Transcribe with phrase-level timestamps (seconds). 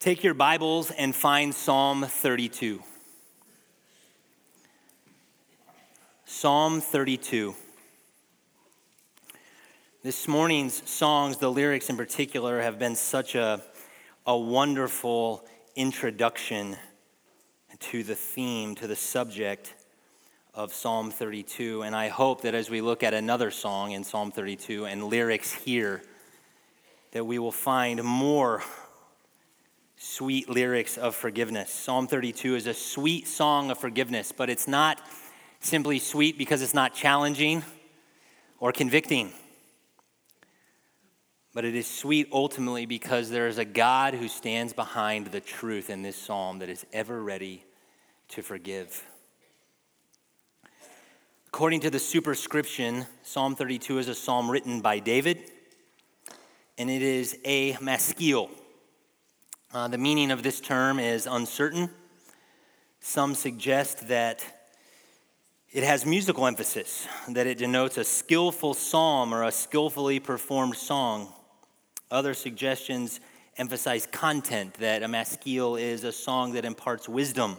[0.00, 2.82] Take your Bibles and find Psalm 32.
[6.24, 7.54] Psalm 32.
[10.02, 13.62] This morning's songs, the lyrics in particular, have been such a,
[14.24, 15.44] a wonderful
[15.76, 16.78] introduction
[17.80, 19.74] to the theme, to the subject
[20.54, 21.82] of Psalm 32.
[21.82, 25.52] And I hope that as we look at another song in Psalm 32 and lyrics
[25.52, 26.00] here,
[27.12, 28.62] that we will find more
[30.02, 31.70] sweet lyrics of forgiveness.
[31.70, 34.98] Psalm 32 is a sweet song of forgiveness, but it's not
[35.60, 37.62] simply sweet because it's not challenging
[38.58, 39.30] or convicting.
[41.52, 45.90] But it is sweet ultimately because there is a God who stands behind the truth
[45.90, 47.62] in this psalm that is ever ready
[48.28, 49.04] to forgive.
[51.48, 55.42] According to the superscription, Psalm 32 is a psalm written by David,
[56.78, 58.50] and it is a maskil.
[59.72, 61.88] Uh, the meaning of this term is uncertain.
[62.98, 64.44] Some suggest that
[65.70, 71.32] it has musical emphasis, that it denotes a skillful psalm or a skillfully performed song.
[72.10, 73.20] Other suggestions
[73.58, 77.56] emphasize content, that a maskil is a song that imparts wisdom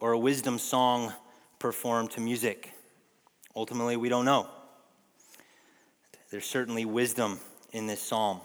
[0.00, 1.12] or a wisdom song
[1.60, 2.72] performed to music.
[3.54, 4.48] Ultimately, we don't know.
[6.32, 7.38] There's certainly wisdom
[7.70, 8.40] in this psalm.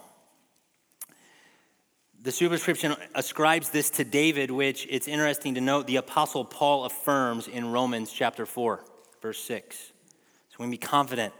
[2.23, 7.47] The superscription ascribes this to David, which it's interesting to note the Apostle Paul affirms
[7.47, 8.83] in Romans chapter 4,
[9.23, 9.75] verse 6.
[10.49, 11.33] So we can be confident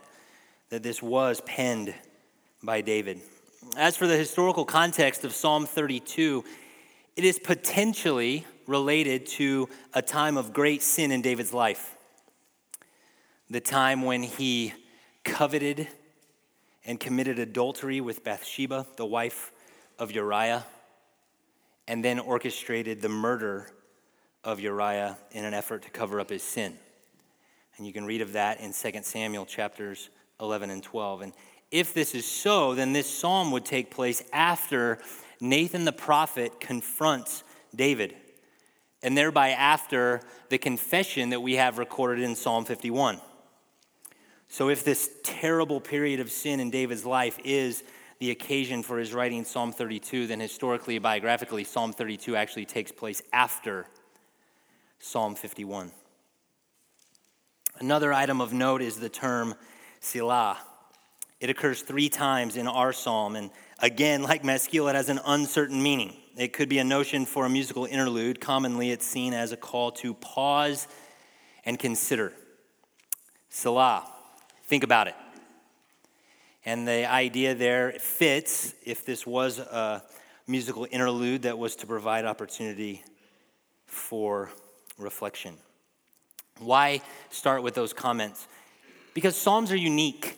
[0.70, 1.94] that this was penned
[2.64, 3.22] by David.
[3.78, 6.44] As for the historical context of Psalm 32,
[7.16, 11.96] it is potentially related to a time of great sin in David's life.
[13.52, 14.74] The time when he
[15.24, 15.90] coveted
[16.88, 19.52] and committed adultery with Bathsheba, the wife
[20.02, 20.66] of Uriah,
[21.88, 23.70] and then orchestrated the murder
[24.44, 26.76] of Uriah in an effort to cover up his sin.
[27.78, 30.10] And you can read of that in 2 Samuel chapters
[30.40, 31.22] 11 and 12.
[31.22, 31.34] And
[31.70, 34.98] if this is so, then this psalm would take place after
[35.40, 37.44] Nathan the prophet confronts
[37.76, 38.16] David,
[39.04, 43.22] and thereby after the confession that we have recorded in Psalm 51.
[44.48, 47.84] So, if this terrible period of sin in David's life is
[48.22, 53.20] the occasion for his writing Psalm 32, then historically, biographically, Psalm 32 actually takes place
[53.34, 53.88] after
[55.00, 55.92] Psalm 51.
[57.80, 59.56] Another item of note is the term
[60.02, 60.60] Selah.
[61.40, 63.50] It occurs three times in our psalm, and
[63.80, 66.14] again, like Maskil, it has an uncertain meaning.
[66.38, 68.40] It could be a notion for a musical interlude.
[68.40, 70.88] Commonly, it's seen as a call to pause
[71.66, 72.34] and consider.
[73.50, 74.06] Selah.
[74.66, 75.16] Think about it.
[76.66, 80.04] And the idea there fits if this was a
[80.48, 83.04] musical interlude that was to provide opportunity
[83.88, 84.50] for
[84.98, 85.56] reflection.
[86.60, 88.48] Why start with those comments?
[89.14, 90.38] Because Psalms are unique.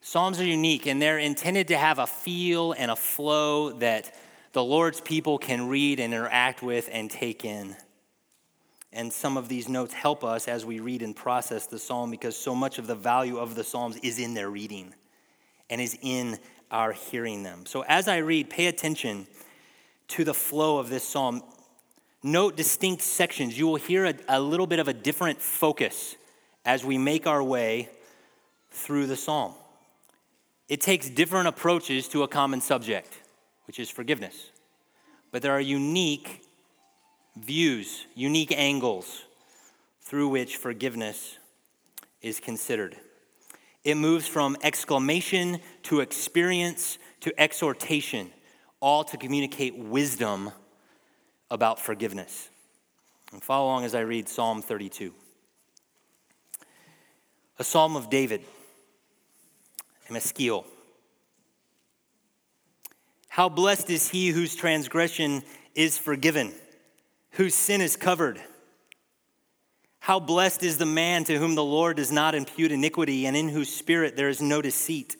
[0.00, 4.14] Psalms are unique and they're intended to have a feel and a flow that
[4.52, 7.76] the Lord's people can read and interact with and take in.
[8.92, 12.36] And some of these notes help us as we read and process the psalm because
[12.36, 14.94] so much of the value of the psalms is in their reading
[15.70, 16.38] and is in
[16.70, 17.64] our hearing them.
[17.64, 19.26] So as I read, pay attention
[20.08, 21.42] to the flow of this psalm.
[22.22, 23.58] Note distinct sections.
[23.58, 26.16] You will hear a, a little bit of a different focus
[26.64, 27.88] as we make our way
[28.70, 29.54] through the psalm.
[30.68, 33.12] It takes different approaches to a common subject,
[33.66, 34.50] which is forgiveness.
[35.30, 36.41] But there are unique
[37.36, 39.22] views, unique angles
[40.00, 41.38] through which forgiveness
[42.20, 42.96] is considered.
[43.84, 48.30] It moves from exclamation to experience to exhortation,
[48.80, 50.52] all to communicate wisdom
[51.50, 52.48] about forgiveness.
[53.32, 55.14] And follow along as I read Psalm 32.
[57.58, 58.42] A psalm of David,
[60.10, 60.64] a.
[63.28, 65.42] How blessed is he whose transgression
[65.74, 66.52] is forgiven
[67.32, 68.40] whose sin is covered.
[70.00, 73.48] How blessed is the man to whom the Lord does not impute iniquity and in
[73.48, 75.16] whose spirit there is no deceit.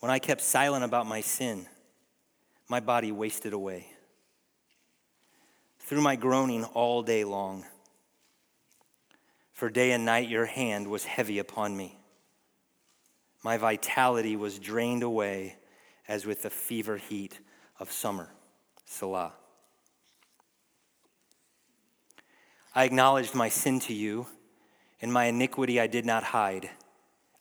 [0.00, 1.66] When I kept silent about my sin,
[2.68, 3.88] my body wasted away.
[5.80, 7.64] Through my groaning all day long,
[9.52, 11.98] for day and night your hand was heavy upon me.
[13.42, 15.56] My vitality was drained away
[16.06, 17.40] as with the fever heat
[17.80, 18.28] of summer.
[18.84, 19.32] Selah.
[22.76, 24.26] I acknowledged my sin to you,
[25.00, 26.68] and my iniquity I did not hide.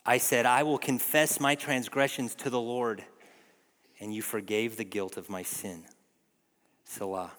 [0.05, 3.03] I said, I will confess my transgressions to the Lord,
[3.99, 5.83] and you forgave the guilt of my sin.
[6.85, 7.33] Selah.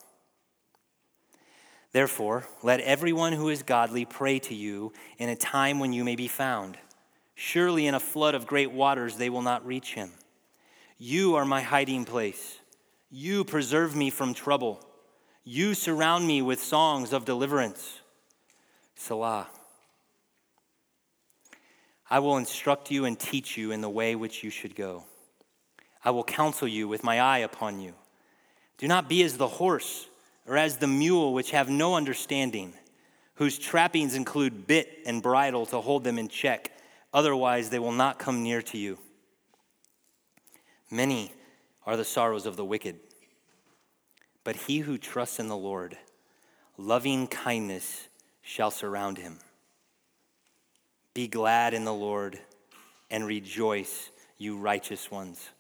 [1.93, 6.17] Therefore, let everyone who is godly pray to you in a time when you may
[6.17, 6.77] be found.
[7.35, 10.13] Surely in a flood of great waters they will not reach him.
[10.99, 12.59] You are my hiding place.
[13.11, 14.85] You preserve me from trouble.
[15.49, 18.01] You surround me with songs of deliverance.
[18.97, 19.47] Selah.
[22.11, 25.05] I will instruct you and teach you in the way which you should go.
[26.05, 27.95] I will counsel you with my eye upon you.
[28.77, 30.09] Do not be as the horse
[30.49, 32.73] or as the mule, which have no understanding,
[33.35, 36.73] whose trappings include bit and bridle to hold them in check.
[37.15, 38.99] Otherwise, they will not come near to you.
[40.91, 41.31] Many
[41.87, 42.99] are the sorrows of the wicked,
[44.47, 45.99] but he who trusts in the Lord,
[46.79, 48.07] loving kindness
[48.43, 49.41] shall surround him.
[51.15, 52.39] Be glad in the Lord
[53.11, 54.09] and rejoice,
[54.39, 55.51] you righteous ones,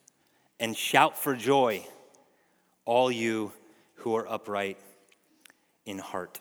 [0.60, 1.84] and shout for joy,
[2.84, 3.50] all you
[3.96, 4.78] who are upright
[5.84, 6.40] in heart.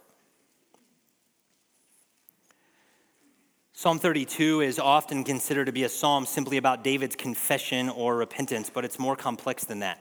[3.73, 8.69] Psalm 32 is often considered to be a psalm simply about David's confession or repentance,
[8.71, 9.99] but it's more complex than that.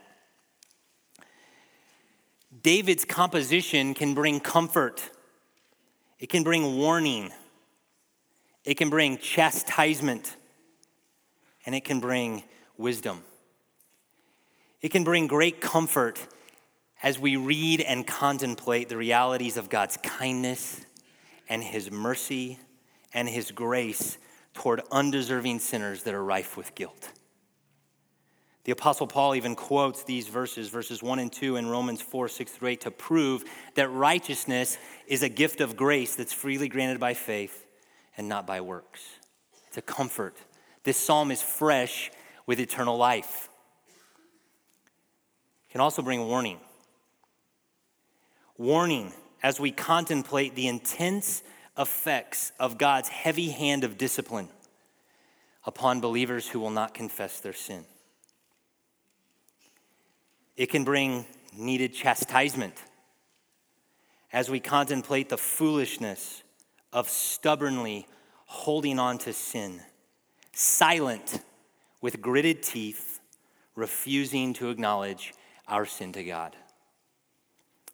[2.65, 5.09] David's composition can bring comfort,
[6.19, 7.31] it can bring warning
[8.65, 10.37] it can bring chastisement,
[11.67, 12.45] and it can bring
[12.79, 13.23] wisdom.
[14.81, 16.19] It can bring great comfort
[17.03, 20.81] as we read and contemplate the realities of God's kindness
[21.49, 22.59] and His mercy
[23.13, 24.17] and His grace
[24.55, 27.11] toward undeserving sinners that are rife with guilt.
[28.65, 32.51] The Apostle Paul even quotes these verses, verses 1 and 2 in Romans 4, 6
[32.51, 33.45] through 8, to prove
[33.75, 37.67] that righteousness is a gift of grace that's freely granted by faith
[38.17, 39.03] and not by works.
[39.69, 40.37] It's a comfort.
[40.83, 42.11] This psalm is fresh
[42.47, 43.51] with eternal life.
[45.69, 46.59] It can also bring warning.
[48.57, 49.13] Warning
[49.43, 51.43] as we contemplate the intense
[51.77, 54.49] effects of God's heavy hand of discipline
[55.67, 57.85] upon believers who will not confess their sin.
[60.57, 62.75] It can bring needed chastisement
[64.33, 66.43] as we contemplate the foolishness
[66.93, 68.07] of stubbornly
[68.47, 69.81] holding on to sin,
[70.53, 71.41] silent
[72.01, 73.21] with gritted teeth,
[73.75, 75.35] refusing to acknowledge
[75.67, 76.57] our sin to God.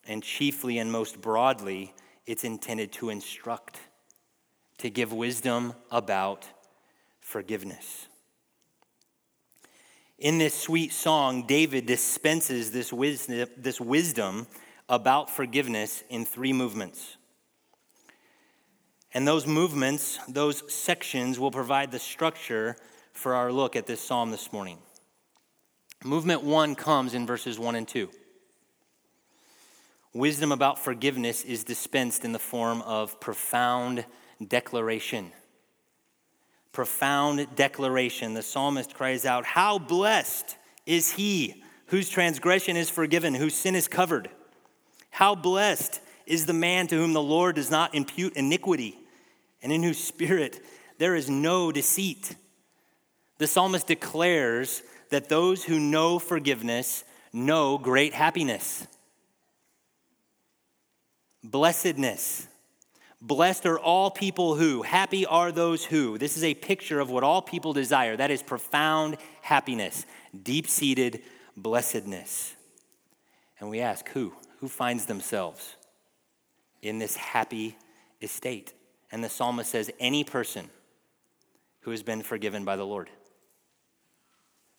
[0.06, 1.94] And chiefly and most broadly,
[2.26, 3.80] it's intended to instruct,
[4.78, 6.46] to give wisdom about
[7.20, 8.06] forgiveness.
[10.20, 14.46] In this sweet song, David dispenses this wisdom, this wisdom
[14.87, 17.17] about forgiveness in three movements.
[19.14, 22.76] And those movements, those sections, will provide the structure
[23.14, 24.78] for our look at this psalm this morning.
[26.05, 28.11] Movement one comes in verses one and two.
[30.12, 34.05] Wisdom about forgiveness is dispensed in the form of profound
[34.46, 35.32] declaration.
[36.72, 38.34] Profound declaration.
[38.34, 40.56] The psalmist cries out, How blessed
[40.87, 44.31] is he whose transgression is forgiven, whose sin is covered.
[45.11, 48.96] How blessed is the man to whom the Lord does not impute iniquity,
[49.62, 50.61] and in whose spirit
[50.99, 52.37] there is no deceit.
[53.38, 57.02] The psalmist declares that those who know forgiveness
[57.32, 58.87] know great happiness,
[61.43, 62.46] blessedness.
[63.22, 66.17] Blessed are all people who, happy are those who.
[66.17, 68.17] This is a picture of what all people desire.
[68.17, 70.06] That is profound happiness,
[70.43, 71.22] deep seated
[71.56, 72.55] blessedness.
[73.58, 74.32] And we ask, who?
[74.60, 75.77] Who finds themselves
[76.81, 77.77] in this happy
[78.22, 78.72] estate?
[79.12, 80.70] And the psalmist says, any person
[81.81, 83.10] who has been forgiven by the Lord.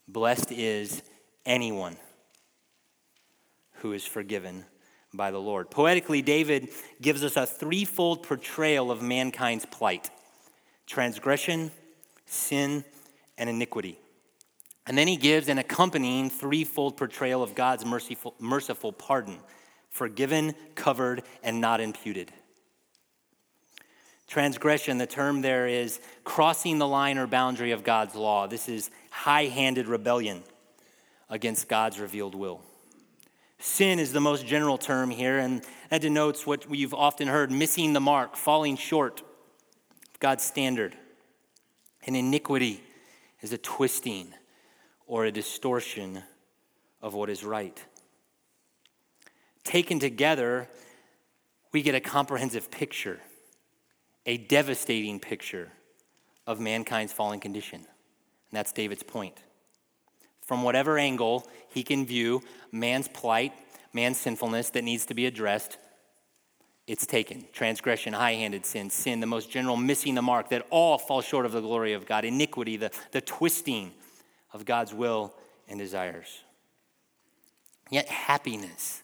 [0.08, 1.04] Blessed is
[1.46, 1.98] anyone
[3.76, 4.66] who is forgiven
[5.14, 5.70] by the Lord.
[5.70, 6.70] Poetically, David
[7.02, 10.10] gives us a threefold portrayal of mankind's plight
[10.88, 11.72] transgression,
[12.26, 12.84] sin,
[13.38, 13.98] and iniquity.
[14.86, 19.38] And then he gives an accompanying threefold portrayal of God's merciful, merciful pardon
[19.92, 22.32] forgiven, covered, and not imputed.
[24.28, 28.48] Transgression, the term there is crossing the line or boundary of God's law.
[28.48, 30.44] This is high handed rebellion
[31.30, 32.62] against God's revealed will.
[33.62, 37.94] Sin is the most general term here, and that denotes what we've often heard missing
[37.94, 40.96] the mark, falling short of God's standard.
[42.06, 42.84] And iniquity
[43.42, 44.34] is a twisting
[45.06, 46.24] or a distortion
[47.02, 47.80] of what is right.
[49.64, 50.68] Taken together,
[51.72, 53.20] we get a comprehensive picture
[54.26, 55.72] a devastating picture
[56.46, 57.80] of mankind's fallen condition.
[57.80, 57.88] And
[58.52, 59.38] that's David's point.
[60.46, 63.54] From whatever angle he can view man's plight,
[63.94, 65.78] man's sinfulness that needs to be addressed,
[66.88, 67.46] it's taken.
[67.54, 71.46] Transgression, high handed sin, sin, the most general missing the mark, that all fall short
[71.46, 73.92] of the glory of God, iniquity, the, the twisting
[74.52, 75.34] of God's will
[75.70, 76.42] and desires.
[77.90, 79.04] Yet, happiness,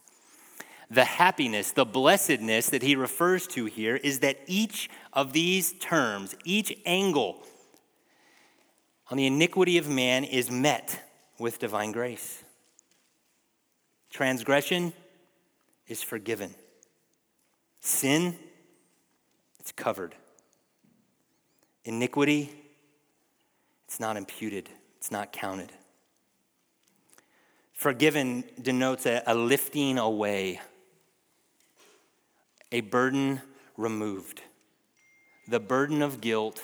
[0.90, 6.36] the happiness, the blessedness that he refers to here is that each of these terms,
[6.46, 7.44] each angle
[9.10, 11.04] on the iniquity of man is met
[11.40, 12.44] with divine grace.
[14.10, 14.94] Transgression
[15.88, 16.54] is forgiven.
[17.80, 18.36] Sin,
[19.60, 20.16] it's covered.
[21.86, 22.50] Iniquity,
[23.86, 25.72] it's not imputed, it's not counted.
[27.74, 30.60] Forgiven denotes a, a lifting away,
[32.72, 33.42] a burden
[33.78, 34.42] removed.
[35.48, 36.62] The burden of guilt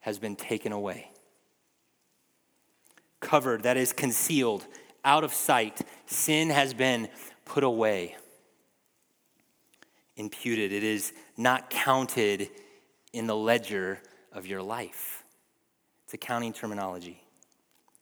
[0.00, 1.08] has been taken away.
[3.24, 4.66] Covered, that is concealed,
[5.04, 5.80] out of sight.
[6.06, 7.08] Sin has been
[7.44, 8.16] put away
[10.16, 12.48] imputed, it is not counted
[13.12, 14.00] in the ledger
[14.32, 15.24] of your life.
[16.04, 17.20] It's accounting terminology.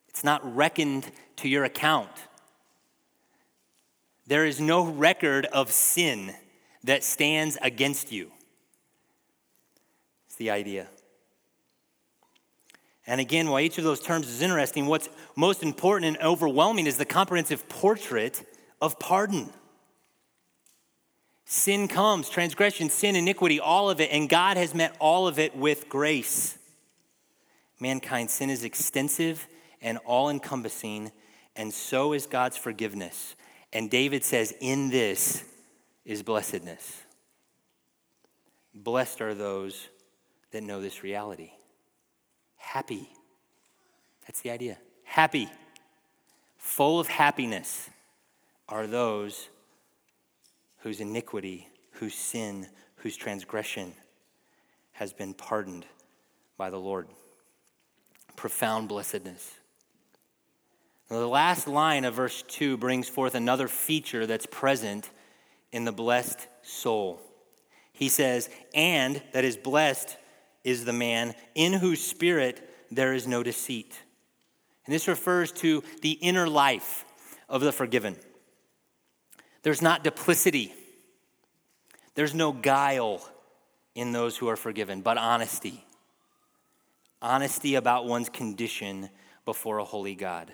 [0.09, 2.11] It's not reckoned to your account.
[4.27, 6.35] There is no record of sin
[6.85, 8.31] that stands against you.
[10.27, 10.89] It's the idea.
[13.07, 16.99] And again, while each of those terms is interesting, what's most important and overwhelming is
[16.99, 18.45] the comprehensive portrait
[18.81, 19.51] of pardon.
[21.45, 25.57] Sin comes, transgression, sin, iniquity, all of it, and God has met all of it
[25.57, 26.57] with grace.
[27.81, 29.47] Mankind's sin is extensive
[29.81, 31.11] and all encompassing,
[31.57, 33.35] and so is God's forgiveness.
[33.73, 35.45] And David says, In this
[36.05, 37.03] is blessedness.
[38.75, 39.89] Blessed are those
[40.53, 41.51] that know this reality.
[42.63, 43.11] Happy.
[44.27, 44.79] That's the idea.
[45.05, 45.51] Happy.
[46.57, 47.91] Full of happiness
[48.69, 49.49] are those
[50.79, 53.93] whose iniquity, whose sin, whose transgression
[54.93, 55.85] has been pardoned
[56.57, 57.09] by the Lord.
[58.37, 59.59] Profound blessedness.
[61.11, 65.11] Now, the last line of verse 2 brings forth another feature that's present
[65.73, 67.21] in the blessed soul.
[67.93, 70.17] He says, And that is blessed
[70.65, 73.99] is the man in whose spirit there is no deceit.
[74.87, 77.05] And this refers to the inner life
[77.49, 78.17] of the forgiven.
[79.63, 80.73] There's not duplicity.
[82.15, 83.27] There's no guile
[83.95, 85.85] in those who are forgiven, but honesty.
[87.21, 89.09] Honesty about one's condition
[89.45, 90.53] before a holy God.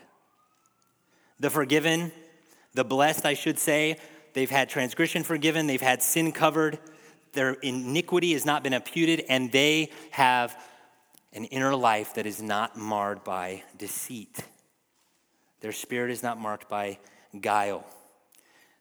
[1.40, 2.12] The forgiven,
[2.74, 3.96] the blessed, I should say,
[4.34, 6.78] they've had transgression forgiven, they've had sin covered,
[7.38, 10.60] their iniquity has not been imputed, and they have
[11.32, 14.40] an inner life that is not marred by deceit.
[15.60, 16.98] Their spirit is not marked by
[17.40, 17.86] guile.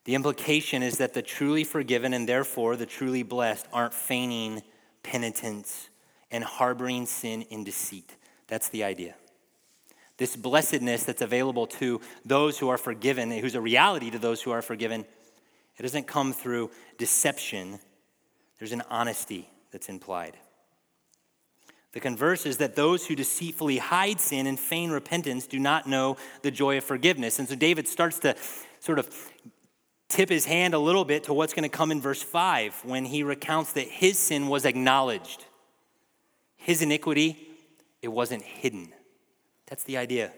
[0.05, 4.63] The implication is that the truly forgiven and therefore the truly blessed aren't feigning
[5.03, 5.89] penitence
[6.31, 8.15] and harboring sin in deceit.
[8.47, 9.13] That's the idea.
[10.17, 14.49] This blessedness that's available to those who are forgiven, who's a reality to those who
[14.49, 15.05] are forgiven,
[15.77, 17.79] it doesn't come through deception.
[18.59, 20.37] There's an honesty that's implied.
[21.93, 26.17] The converse is that those who deceitfully hide sin and feign repentance do not know
[26.41, 27.39] the joy of forgiveness.
[27.39, 28.35] And so David starts to
[28.79, 29.09] sort of
[30.09, 33.05] tip his hand a little bit to what's going to come in verse 5 when
[33.05, 35.45] he recounts that his sin was acknowledged.
[36.55, 37.37] His iniquity,
[38.01, 38.93] it wasn't hidden.
[39.67, 40.31] That's the idea.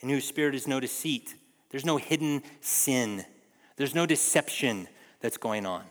[0.00, 1.34] In whose spirit is no deceit.
[1.70, 3.24] There's no hidden sin.
[3.76, 4.88] There's no deception
[5.20, 5.84] that's going on.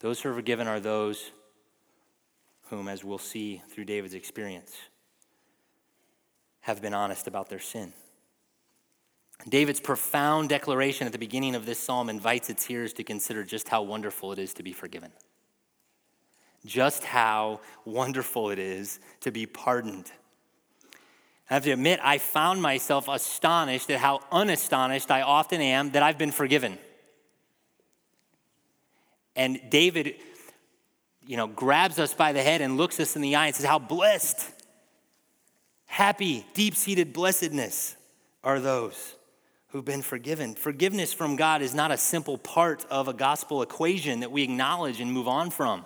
[0.00, 1.30] Those who are forgiven are those
[2.68, 4.76] whom, as we'll see through David's experience,
[6.60, 7.92] have been honest about their sin.
[9.48, 13.68] David's profound declaration at the beginning of this psalm invites its hearers to consider just
[13.68, 15.12] how wonderful it is to be forgiven.
[16.64, 20.10] Just how wonderful it is to be pardoned.
[21.48, 26.02] I have to admit, I found myself astonished at how unastonished I often am that
[26.02, 26.78] I've been forgiven.
[29.36, 30.14] And David,
[31.26, 33.66] you know, grabs us by the head and looks us in the eye and says,
[33.66, 34.50] How blessed,
[35.84, 37.96] happy, deep seated blessedness
[38.42, 39.14] are those
[39.68, 40.54] who've been forgiven.
[40.54, 45.00] Forgiveness from God is not a simple part of a gospel equation that we acknowledge
[45.00, 45.84] and move on from.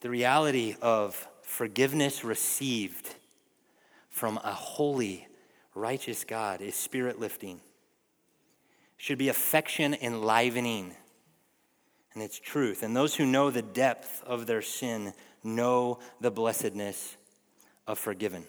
[0.00, 3.14] The reality of forgiveness received
[4.10, 5.26] from a holy,
[5.74, 7.60] righteous God is spirit lifting,
[8.96, 10.94] should be affection enlivening,
[12.16, 12.82] and it's truth.
[12.82, 15.12] And those who know the depth of their sin
[15.44, 17.14] know the blessedness
[17.86, 18.44] of forgiven,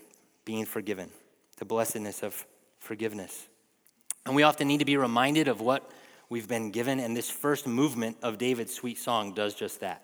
[0.45, 1.11] being forgiven.
[1.57, 2.45] the blessedness of
[2.79, 3.47] forgiveness.
[4.25, 5.89] And we often need to be reminded of what
[6.29, 10.03] we've been given, and this first movement of David's sweet song does just that.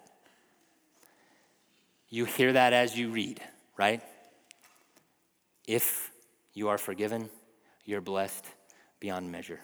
[2.09, 3.41] You hear that as you read,
[3.77, 4.01] right?
[5.67, 6.11] If
[6.53, 7.29] you are forgiven,
[7.85, 8.45] you're blessed
[8.99, 9.59] beyond measure.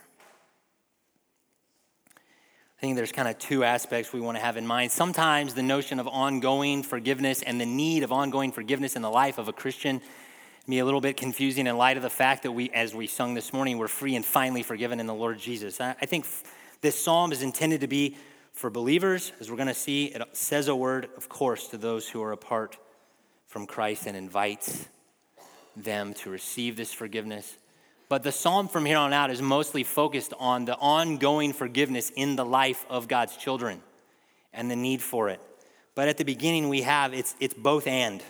[2.80, 4.94] I think there's kind of two aspects we want to have in mind.
[4.94, 9.38] Sometimes the notion of ongoing forgiveness and the need of ongoing forgiveness in the life
[9.38, 10.00] of a Christian
[10.66, 13.34] be a little bit confusing in light of the fact that we, as we sung
[13.34, 15.82] this morning, we're free and finally forgiven in the Lord Jesus.
[15.82, 16.26] I think
[16.80, 18.16] this psalm is intended to be
[18.54, 20.06] for believers, as we're going to see.
[20.06, 22.78] It says a word, of course, to those who are apart
[23.48, 24.88] from Christ and invites
[25.76, 27.58] them to receive this forgiveness.
[28.10, 32.36] But the psalm from here on out is mostly focused on the ongoing forgiveness in
[32.36, 33.82] the life of God's children
[34.52, 35.40] and the need for it.
[35.94, 38.24] But at the beginning, we have it's, it's both and.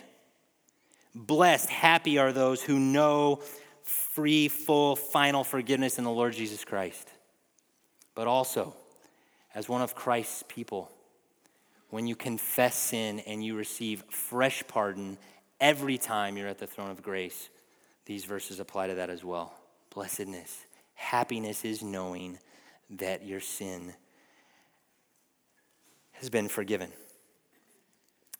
[1.14, 3.40] Blessed, happy are those who know
[3.82, 7.08] free, full, final forgiveness in the Lord Jesus Christ.
[8.14, 8.76] But also,
[9.54, 10.90] as one of Christ's people,
[11.88, 15.16] when you confess sin and you receive fresh pardon
[15.58, 17.48] every time you're at the throne of grace,
[18.04, 19.54] these verses apply to that as well
[19.90, 20.64] blessedness.
[20.94, 22.38] Happiness is knowing
[22.90, 23.94] that your sin
[26.12, 26.90] has been forgiven.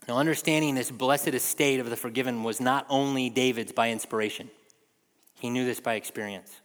[0.08, 4.50] Now, understanding this blessed estate of the forgiven was not only David's by inspiration,
[5.34, 6.60] he knew this by experience.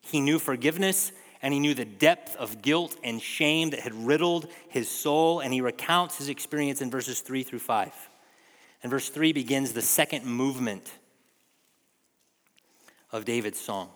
[0.00, 1.12] He knew forgiveness
[1.42, 5.52] and he knew the depth of guilt and shame that had riddled his soul, and
[5.52, 7.92] he recounts his experience in verses 3 through 5.
[8.82, 10.92] And verse 3 begins the second movement
[13.12, 13.90] of David's song.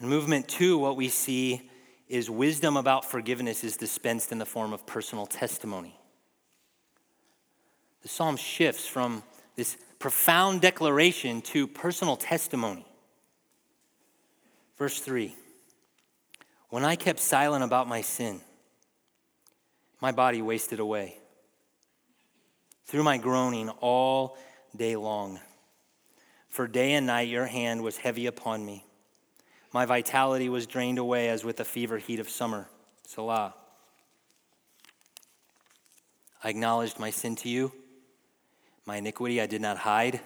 [0.00, 1.68] In movement two, what we see
[2.08, 5.98] is wisdom about forgiveness is dispensed in the form of personal testimony.
[8.02, 9.22] The psalm shifts from
[9.56, 12.86] this profound declaration to personal testimony.
[14.76, 15.34] Verse 3
[16.68, 18.40] When I kept silent about my sin,
[20.00, 21.16] my body wasted away.
[22.86, 24.36] Through my groaning all
[24.76, 25.38] day long.
[26.52, 28.84] For day and night your hand was heavy upon me.
[29.72, 32.68] My vitality was drained away as with the fever heat of summer.
[33.06, 33.54] Selah.
[36.44, 37.72] I acknowledged my sin to you.
[38.84, 40.20] My iniquity I did not hide.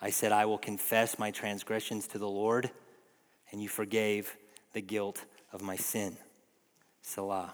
[0.00, 2.70] I said, I will confess my transgressions to the Lord,
[3.50, 4.36] and you forgave
[4.74, 6.18] the guilt of my sin.
[7.02, 7.52] Selah.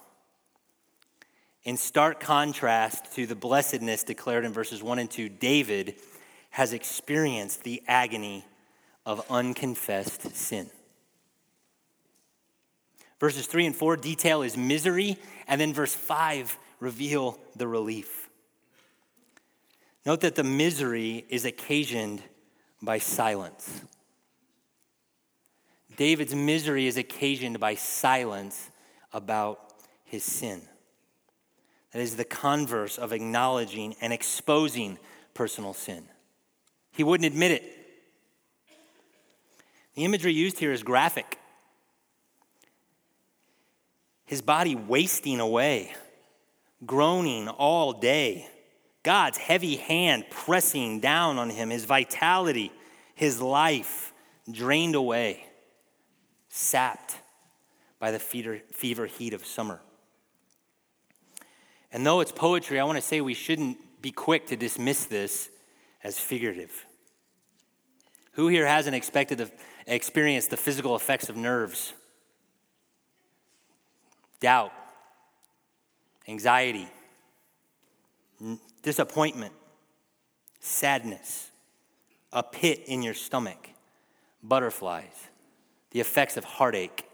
[1.64, 5.94] In stark contrast to the blessedness declared in verses 1 and 2, David
[6.52, 8.44] has experienced the agony
[9.04, 10.70] of unconfessed sin.
[13.18, 15.16] Verses 3 and 4 detail his misery,
[15.48, 18.28] and then verse 5 reveal the relief.
[20.04, 22.22] Note that the misery is occasioned
[22.82, 23.82] by silence.
[25.96, 28.70] David's misery is occasioned by silence
[29.12, 29.72] about
[30.04, 30.62] his sin.
[31.92, 34.98] That is the converse of acknowledging and exposing
[35.34, 36.08] personal sin.
[36.92, 37.62] He wouldn't admit it.
[39.94, 41.38] The imagery used here is graphic.
[44.24, 45.94] His body wasting away,
[46.86, 48.48] groaning all day.
[49.02, 52.72] God's heavy hand pressing down on him, his vitality,
[53.14, 54.12] his life
[54.50, 55.44] drained away,
[56.48, 57.16] sapped
[57.98, 59.80] by the fever heat of summer.
[61.92, 65.50] And though it's poetry, I want to say we shouldn't be quick to dismiss this
[66.04, 66.86] as figurative.
[68.32, 69.50] Who here hasn't expected to
[69.86, 71.92] experience the physical effects of nerves?
[74.40, 74.72] Doubt,
[76.26, 76.88] anxiety,
[78.82, 79.52] disappointment,
[80.60, 81.50] sadness,
[82.32, 83.70] a pit in your stomach,
[84.42, 85.28] butterflies,
[85.90, 87.04] the effects of heartache.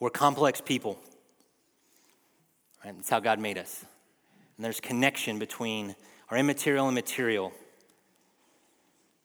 [0.00, 0.98] We're complex people.
[2.84, 2.94] Right?
[2.96, 3.84] That's how God made us.
[4.56, 5.94] And there's connection between
[6.32, 7.52] our immaterial and material.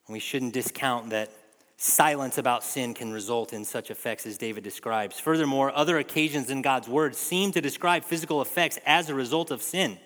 [0.08, 1.32] And we shouldn't discount that
[1.78, 5.18] silence about sin can result in such effects as David describes.
[5.18, 9.62] Furthermore, other occasions in God's word seem to describe physical effects as a result of
[9.62, 9.98] sin.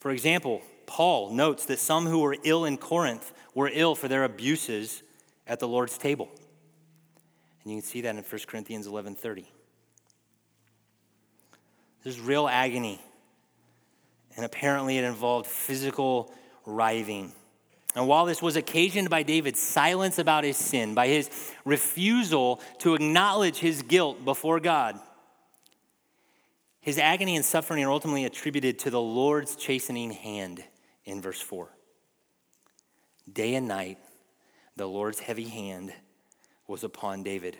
[0.00, 4.24] For example, Paul notes that some who were ill in Corinth were ill for their
[4.24, 5.04] abuses
[5.46, 6.28] at the Lord's table.
[7.62, 9.46] And you can see that in 1 Corinthians 11:30.
[12.02, 13.00] There's real agony.
[14.40, 16.32] And apparently it involved physical
[16.64, 17.32] writhing.
[17.94, 21.28] And while this was occasioned by David's silence about his sin, by his
[21.66, 24.98] refusal to acknowledge his guilt before God,
[26.80, 30.64] his agony and suffering are ultimately attributed to the Lord's chastening hand
[31.04, 31.68] in verse 4.
[33.30, 33.98] Day and night,
[34.74, 35.92] the Lord's heavy hand
[36.66, 37.58] was upon David.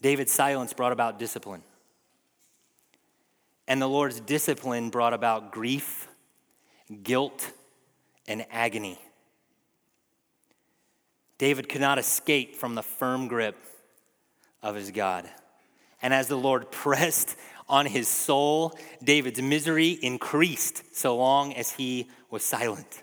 [0.00, 1.62] David's silence brought about discipline.
[3.68, 6.08] And the Lord's discipline brought about grief,
[7.02, 7.52] guilt,
[8.26, 8.98] and agony.
[11.38, 13.56] David could not escape from the firm grip
[14.62, 15.28] of his God.
[16.00, 17.36] And as the Lord pressed
[17.68, 23.02] on his soul, David's misery increased so long as he was silent.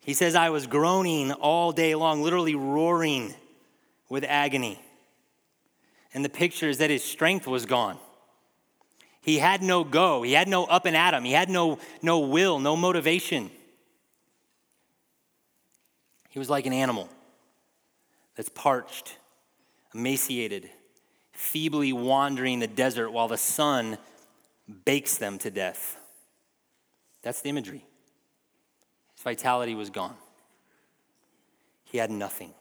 [0.00, 3.34] He says, I was groaning all day long, literally roaring
[4.08, 4.80] with agony.
[6.12, 7.98] And the picture is that his strength was gone.
[9.24, 12.18] He had no go, he had no up and at him, he had no, no
[12.18, 13.50] will, no motivation.
[16.28, 17.08] He was like an animal
[18.36, 19.16] that's parched,
[19.94, 20.68] emaciated,
[21.32, 23.96] feebly wandering the desert while the sun
[24.84, 25.96] bakes them to death.
[27.22, 27.86] That's the imagery.
[29.14, 30.16] His vitality was gone,
[31.84, 32.52] he had nothing.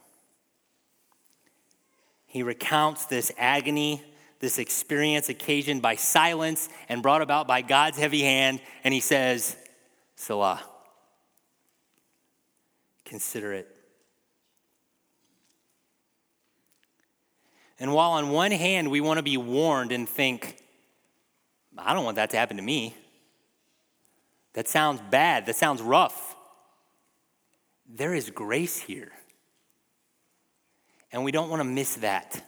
[2.25, 4.01] He recounts this agony,
[4.43, 9.55] this experience occasioned by silence and brought about by God's heavy hand, and he says,
[10.17, 10.61] Selah.
[13.05, 13.73] Consider it.
[17.79, 20.57] And while on one hand we want to be warned and think,
[21.77, 22.93] I don't want that to happen to me.
[24.55, 25.45] That sounds bad.
[25.45, 26.35] That sounds rough.
[27.87, 29.13] There is grace here.
[31.13, 32.43] And we don't want to miss that.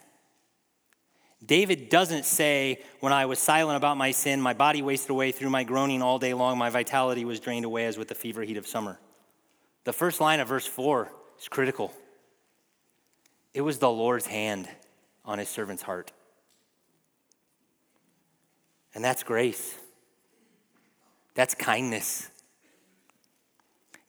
[1.44, 5.50] David doesn't say, When I was silent about my sin, my body wasted away through
[5.50, 8.56] my groaning all day long, my vitality was drained away as with the fever heat
[8.56, 8.98] of summer.
[9.84, 11.92] The first line of verse 4 is critical.
[13.52, 14.68] It was the Lord's hand
[15.24, 16.12] on his servant's heart.
[18.94, 19.76] And that's grace,
[21.34, 22.30] that's kindness.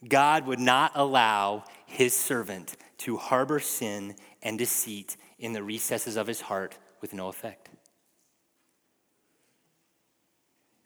[0.08, 6.28] God would not allow his servant to harbor sin and deceit in the recesses of
[6.28, 7.70] his heart with no effect.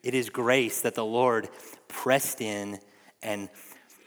[0.03, 1.49] It is grace that the Lord
[1.87, 2.79] pressed in
[3.21, 3.49] and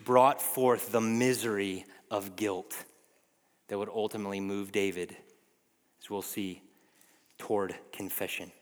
[0.04, 2.84] brought forth the misery of guilt
[3.68, 5.16] that would ultimately move David,
[6.02, 6.62] as we'll see,
[7.38, 8.52] toward confession.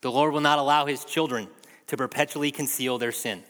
[0.00, 1.48] The Lord will not allow his children
[1.86, 3.44] to perpetually conceal their sin.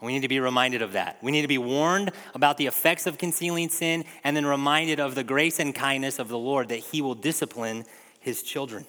[0.00, 1.18] We need to be reminded of that.
[1.22, 5.14] We need to be warned about the effects of concealing sin and then reminded of
[5.14, 7.84] the grace and kindness of the Lord that He will discipline
[8.18, 8.86] His children.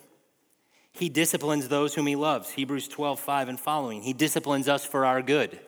[0.94, 4.02] He disciplines those whom He loves, Hebrews 12, 5 and following.
[4.04, 5.60] He disciplines us for our good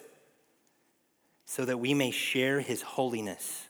[1.45, 3.67] so that we may share His holiness.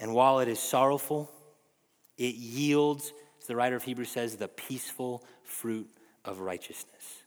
[0.00, 1.30] And while it is sorrowful,
[2.16, 5.88] it yields, as the writer of Hebrews says, the peaceful fruit
[6.24, 7.22] of righteousness.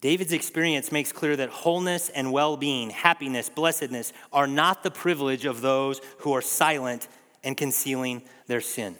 [0.00, 5.44] David's experience makes clear that wholeness and well being, happiness, blessedness are not the privilege
[5.44, 7.06] of those who are silent
[7.44, 8.96] and concealing their sin.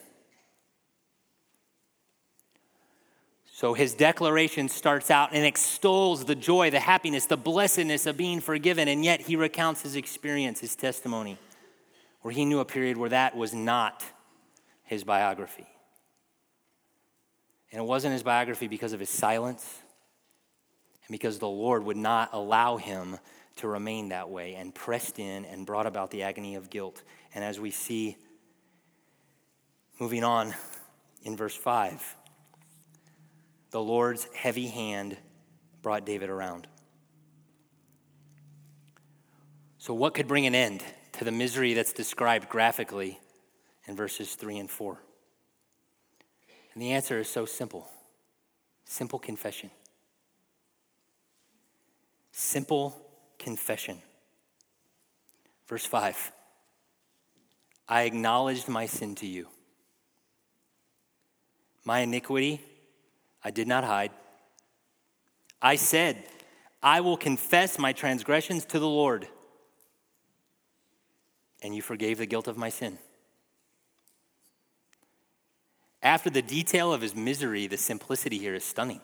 [3.53, 8.41] So his declaration starts out and extols the joy, the happiness, the blessedness of being
[8.41, 11.39] forgiven, and yet he recounts his experience, his testimony,
[12.23, 14.03] where he knew a period where that was not
[14.85, 15.67] his biography.
[17.71, 19.81] And it wasn't his biography because of his silence
[21.11, 23.19] because the Lord would not allow him
[23.57, 27.03] to remain that way and pressed in and brought about the agony of guilt.
[27.35, 28.17] And as we see
[29.99, 30.55] moving on
[31.23, 32.17] in verse 5,
[33.71, 35.17] the Lord's heavy hand
[35.83, 36.67] brought David around.
[39.79, 43.19] So, what could bring an end to the misery that's described graphically
[43.87, 45.01] in verses 3 and 4?
[46.75, 47.89] And the answer is so simple
[48.85, 49.71] simple confession.
[52.33, 53.01] Simple
[53.39, 54.01] confession.
[55.69, 56.33] Verse 5
[57.89, 59.49] I acknowledged my sin to you.
[61.85, 62.61] My iniquity
[63.43, 64.13] I did not hide.
[65.63, 66.25] I said,
[66.83, 69.29] I will confess my transgressions to the Lord.
[71.63, 72.99] And you forgave the guilt of my sin.
[76.03, 79.01] After the detail of his misery, the simplicity here is stunning.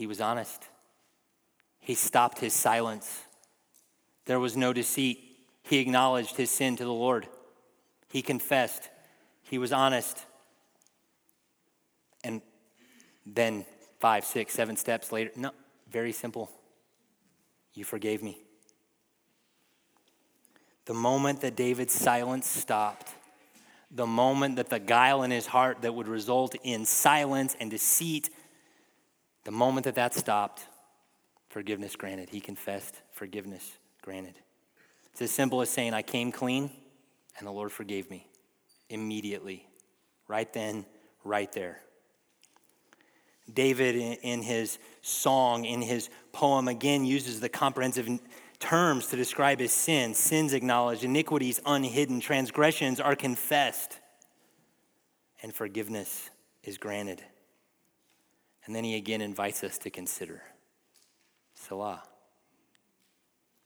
[0.00, 0.64] He was honest.
[1.78, 3.24] He stopped his silence.
[4.24, 5.20] There was no deceit.
[5.62, 7.28] He acknowledged his sin to the Lord.
[8.08, 8.88] He confessed.
[9.42, 10.24] He was honest.
[12.24, 12.40] And
[13.26, 13.66] then
[13.98, 15.50] five, six, seven steps later, no,
[15.90, 16.50] very simple.
[17.74, 18.38] You forgave me.
[20.86, 23.12] The moment that David's silence stopped,
[23.90, 28.30] the moment that the guile in his heart that would result in silence and deceit
[29.44, 30.66] The moment that that stopped,
[31.48, 32.30] forgiveness granted.
[32.30, 34.34] He confessed, forgiveness granted.
[35.12, 36.70] It's as simple as saying, I came clean
[37.38, 38.26] and the Lord forgave me
[38.88, 39.66] immediately,
[40.28, 40.84] right then,
[41.24, 41.80] right there.
[43.52, 48.08] David, in his song, in his poem, again uses the comprehensive
[48.60, 50.14] terms to describe his sin.
[50.14, 53.98] Sins acknowledged, iniquities unhidden, transgressions are confessed,
[55.42, 56.30] and forgiveness
[56.62, 57.22] is granted.
[58.70, 60.44] And then he again invites us to consider
[61.54, 62.04] Selah.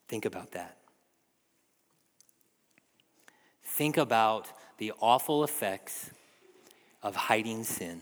[0.09, 0.79] Think about that.
[3.62, 6.09] Think about the awful effects
[7.03, 8.01] of hiding sin.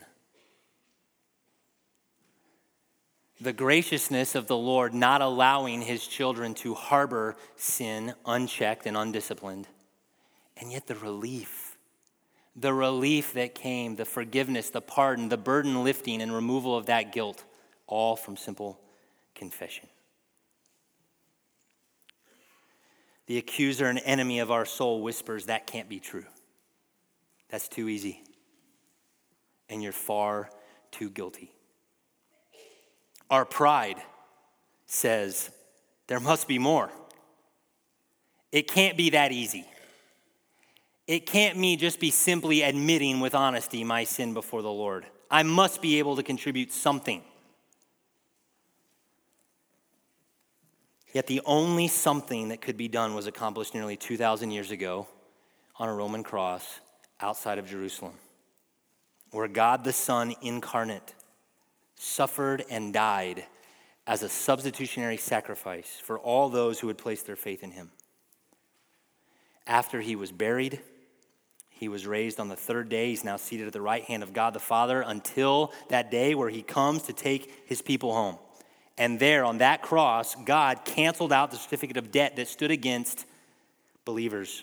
[3.41, 9.67] The graciousness of the Lord not allowing his children to harbor sin unchecked and undisciplined.
[10.57, 11.62] And yet the relief,
[12.55, 17.13] the relief that came, the forgiveness, the pardon, the burden lifting and removal of that
[17.13, 17.45] guilt,
[17.87, 18.79] all from simple
[19.35, 19.89] confession.
[23.27, 26.27] The accuser and enemy of our soul whispers, That can't be true.
[27.49, 28.23] That's too easy.
[29.69, 30.51] And you're far
[30.91, 31.53] too guilty.
[33.31, 33.97] Our pride
[34.87, 35.51] says,
[36.09, 36.91] There must be more.
[38.51, 39.67] It can't be that easy.
[41.07, 45.05] It can't me just be simply admitting with honesty my sin before the Lord.
[45.31, 47.23] I must be able to contribute something.
[51.13, 55.07] Yet the only something that could be done was accomplished nearly 2,000 years ago
[55.77, 56.81] on a Roman cross
[57.21, 58.15] outside of Jerusalem,
[59.31, 61.15] where God the Son incarnate
[61.97, 63.45] suffered and died
[64.07, 67.91] as a substitutionary sacrifice for all those who had placed their faith in him.
[69.67, 70.81] After he was buried,
[71.83, 73.09] he was raised on the third day.
[73.09, 76.49] He's now seated at the right hand of God the Father until that day where
[76.49, 78.39] he comes to take his people home.
[78.97, 83.27] And there on that cross, God canceled out the certificate of debt that stood against
[84.05, 84.63] believers,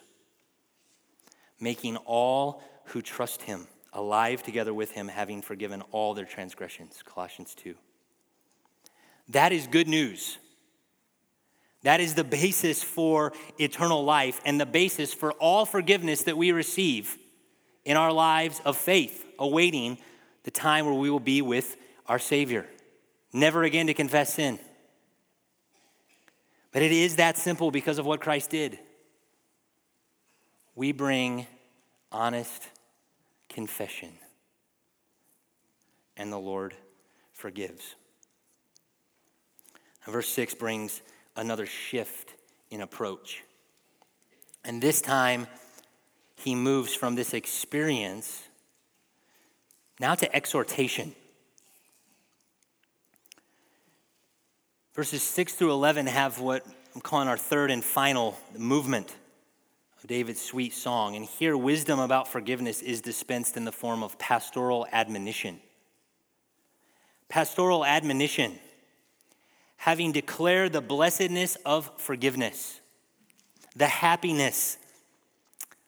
[1.59, 7.03] making all who trust him alive together with him, having forgiven all their transgressions.
[7.03, 7.75] Colossians 2.
[9.27, 10.37] That is good news.
[11.83, 16.51] That is the basis for eternal life and the basis for all forgiveness that we
[16.51, 17.17] receive
[17.85, 19.97] in our lives of faith, awaiting
[20.43, 22.67] the time where we will be with our Savior
[23.33, 24.59] never again to confess sin.
[26.71, 28.79] But it is that simple because of what Christ did.
[30.75, 31.47] We bring
[32.11, 32.67] honest
[33.49, 34.11] confession,
[36.15, 36.73] and the Lord
[37.33, 37.95] forgives.
[40.07, 41.01] verse 6 brings
[41.39, 42.33] another shift
[42.69, 43.43] in approach.
[44.63, 45.47] And this time,
[46.35, 48.43] he moves from this experience
[49.99, 51.13] now to exhortation.
[54.93, 59.15] Verses 6 through 11 have what I'm calling our third and final movement
[59.97, 61.15] of David's sweet song.
[61.15, 65.59] And here, wisdom about forgiveness is dispensed in the form of pastoral admonition.
[67.27, 68.57] Pastoral admonition,
[69.79, 72.79] having declared the blessedness of forgiveness,
[73.75, 74.77] the happiness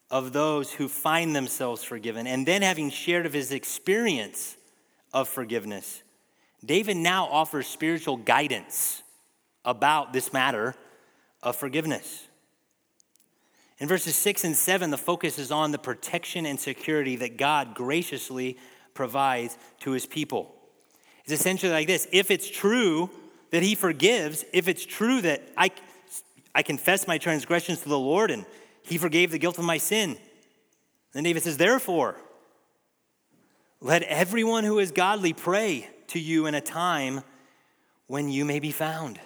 [0.09, 4.57] of those who find themselves forgiven, and then having shared of his experience
[5.13, 6.03] of forgiveness
[6.63, 9.01] David now offers spiritual guidance
[9.65, 10.75] about this matter
[11.41, 12.27] of forgiveness.
[13.79, 17.73] In verses 6 and 7, the focus is on the protection and security that God
[17.73, 18.57] graciously
[18.93, 20.53] provides to his people.
[21.23, 23.09] It's essentially like this if it's true
[23.51, 25.71] that he forgives, if it's true that I,
[26.55, 28.45] I confess my transgressions to the Lord and
[28.81, 30.17] he forgave the guilt of my sin,
[31.13, 32.15] then David says, therefore,
[33.79, 37.21] let everyone who is godly pray to you in a time
[38.07, 39.19] when you may be found.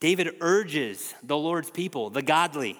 [0.00, 2.78] David urges the Lord's people, the godly,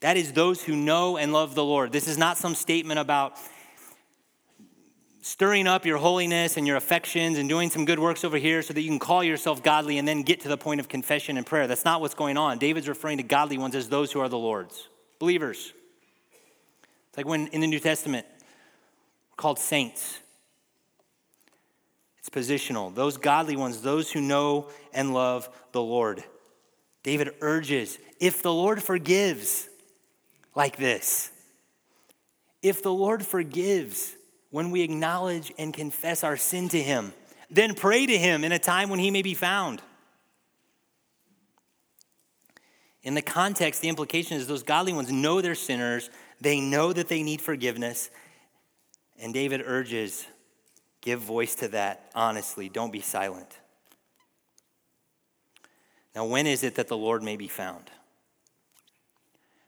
[0.00, 1.92] that is, those who know and love the Lord.
[1.92, 3.36] This is not some statement about
[5.22, 8.72] stirring up your holiness and your affections and doing some good works over here so
[8.72, 11.44] that you can call yourself godly and then get to the point of confession and
[11.44, 11.66] prayer.
[11.66, 12.58] That's not what's going on.
[12.58, 15.72] David's referring to godly ones as those who are the Lord's, believers.
[17.08, 18.26] It's like when in the New Testament,
[19.30, 20.18] we're called saints.
[22.18, 22.94] It's positional.
[22.94, 26.22] Those godly ones, those who know and love the Lord.
[27.02, 29.68] David urges if the Lord forgives
[30.54, 31.30] like this,
[32.62, 34.14] if the Lord forgives
[34.50, 37.12] when we acknowledge and confess our sin to Him,
[37.50, 39.82] then pray to Him in a time when He may be found.
[43.02, 46.10] In the context, the implication is those godly ones know they're sinners,
[46.40, 48.10] they know that they need forgiveness,
[49.18, 50.26] And David urges
[51.02, 53.58] give voice to that honestly, don't be silent.
[56.14, 57.90] Now, when is it that the Lord may be found?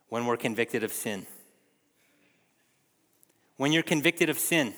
[0.09, 1.27] When we're convicted of sin.
[3.57, 4.75] When you're convicted of sin.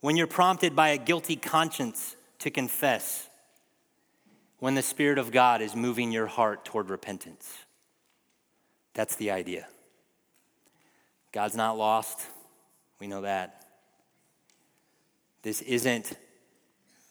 [0.00, 3.28] When you're prompted by a guilty conscience to confess.
[4.58, 7.52] When the Spirit of God is moving your heart toward repentance.
[8.94, 9.66] That's the idea.
[11.32, 12.20] God's not lost.
[13.00, 13.64] We know that.
[15.42, 16.16] This isn't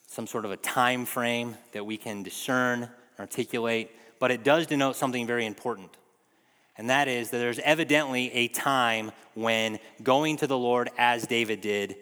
[0.08, 4.68] some sort of a time frame that we can discern, and articulate, but it does
[4.68, 5.90] denote something very important.
[6.82, 11.62] And that is that there's evidently a time when going to the Lord as David
[11.62, 11.96] did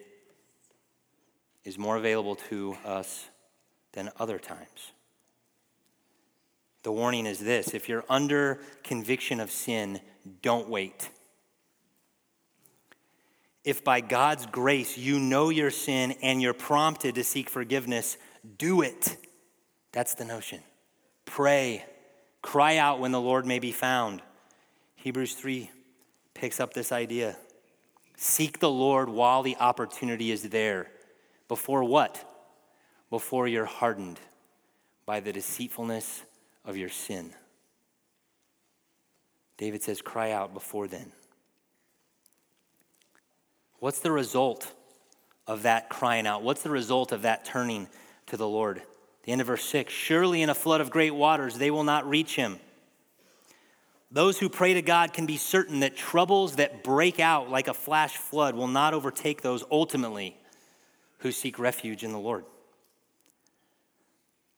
[1.64, 3.28] is more available to us
[3.92, 4.92] than other times.
[6.82, 10.00] The warning is this if you're under conviction of sin,
[10.40, 11.10] don't wait.
[13.62, 18.16] If by God's grace you know your sin and you're prompted to seek forgiveness,
[18.56, 19.18] do it.
[19.92, 20.60] That's the notion.
[21.26, 21.84] Pray.
[22.40, 24.22] Cry out when the Lord may be found.
[25.00, 25.70] Hebrews 3
[26.34, 27.36] picks up this idea.
[28.16, 30.88] Seek the Lord while the opportunity is there.
[31.48, 32.22] Before what?
[33.08, 34.20] Before you're hardened
[35.06, 36.22] by the deceitfulness
[36.66, 37.32] of your sin.
[39.56, 41.12] David says, Cry out before then.
[43.78, 44.70] What's the result
[45.46, 46.42] of that crying out?
[46.42, 47.88] What's the result of that turning
[48.26, 48.82] to the Lord?
[49.22, 52.06] The end of verse 6 Surely in a flood of great waters they will not
[52.06, 52.60] reach him.
[54.10, 57.74] Those who pray to God can be certain that troubles that break out like a
[57.74, 60.36] flash flood will not overtake those ultimately
[61.18, 62.44] who seek refuge in the Lord.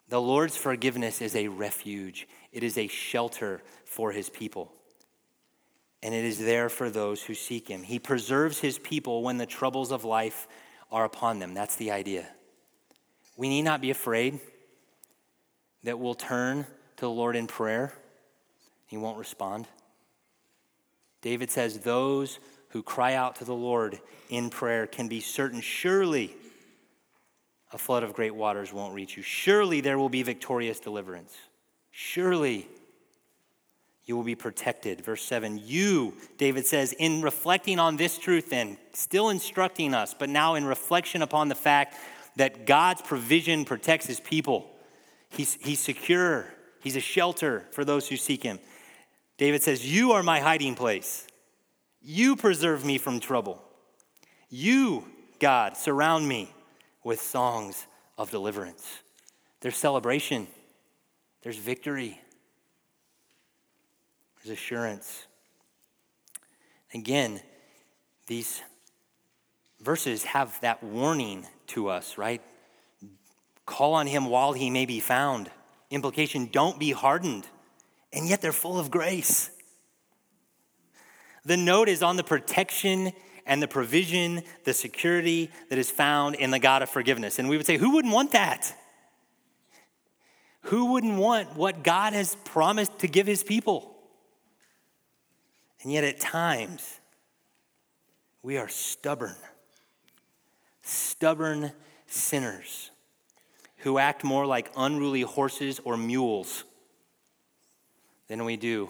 [0.08, 4.72] The Lord's forgiveness is a refuge, it is a shelter for his people
[6.02, 7.82] and it is there for those who seek him.
[7.84, 10.48] He preserves his people when the troubles of life
[10.90, 11.54] are upon them.
[11.54, 12.26] That's the idea.
[13.36, 14.40] We need not be afraid
[15.84, 17.92] that we'll turn to the Lord in prayer.
[18.92, 19.66] He won't respond.
[21.22, 26.36] David says, Those who cry out to the Lord in prayer can be certain, surely
[27.72, 29.22] a flood of great waters won't reach you.
[29.22, 31.34] Surely there will be victorious deliverance.
[31.90, 32.68] Surely
[34.04, 35.00] you will be protected.
[35.00, 40.28] Verse 7 You, David says, in reflecting on this truth, then, still instructing us, but
[40.28, 41.96] now in reflection upon the fact
[42.36, 44.68] that God's provision protects his people.
[45.30, 46.44] He's, he's secure,
[46.82, 48.58] he's a shelter for those who seek him.
[49.42, 51.26] David says, You are my hiding place.
[52.00, 53.60] You preserve me from trouble.
[54.48, 55.04] You,
[55.40, 56.54] God, surround me
[57.02, 58.86] with songs of deliverance.
[59.60, 60.46] There's celebration,
[61.42, 62.20] there's victory.
[64.36, 65.26] There's assurance.
[66.94, 67.40] Again,
[68.28, 68.62] these
[69.80, 72.42] verses have that warning to us, right?
[73.66, 75.50] Call on him while he may be found.
[75.90, 77.48] Implication don't be hardened.
[78.12, 79.50] And yet they're full of grace.
[81.44, 83.12] The note is on the protection
[83.46, 87.38] and the provision, the security that is found in the God of forgiveness.
[87.38, 88.74] And we would say, who wouldn't want that?
[90.66, 93.96] Who wouldn't want what God has promised to give his people?
[95.82, 97.00] And yet, at times,
[98.42, 99.34] we are stubborn,
[100.82, 101.72] stubborn
[102.06, 102.92] sinners
[103.78, 106.62] who act more like unruly horses or mules
[108.32, 108.88] than we do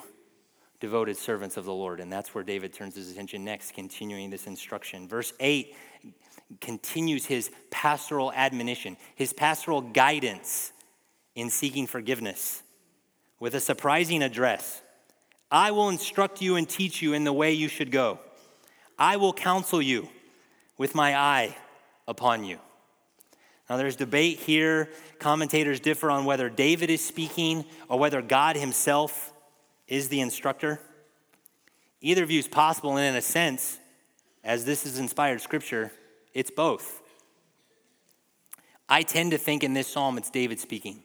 [0.78, 1.98] devoted servants of the Lord.
[1.98, 5.08] And that's where David turns his attention next, continuing this instruction.
[5.08, 5.74] Verse 8
[6.60, 10.72] continues his pastoral admonition, his pastoral guidance
[11.34, 12.62] in seeking forgiveness
[13.40, 14.80] with a surprising address.
[15.50, 18.20] I will instruct you and teach you in the way you should go.
[18.96, 20.08] I will counsel you
[20.78, 21.56] with my eye
[22.06, 22.60] upon you.
[23.68, 24.90] Now, there's debate here.
[25.18, 29.31] Commentators differ on whether David is speaking or whether God himself
[29.92, 30.80] is the instructor.
[32.00, 33.78] Either view is possible, and in a sense,
[34.42, 35.92] as this is inspired scripture,
[36.32, 37.02] it's both.
[38.88, 41.02] I tend to think in this psalm it's David speaking.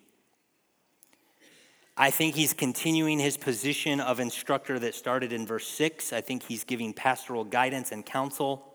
[1.97, 6.13] I think he's continuing his position of instructor that started in verse 6.
[6.13, 8.73] I think he's giving pastoral guidance and counsel.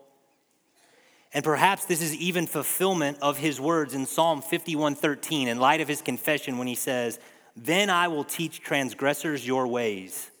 [1.33, 5.87] And perhaps this is even fulfillment of his words in Psalm 51:13 in light of
[5.87, 7.19] his confession when he says,
[7.55, 10.31] "Then I will teach transgressors your ways,